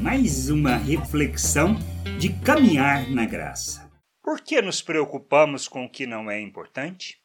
[0.00, 1.74] mais uma reflexão
[2.18, 3.90] de caminhar na graça.
[4.22, 7.20] Por que nos preocupamos com o que não é importante?